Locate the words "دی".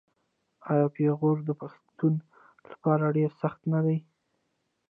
3.85-3.97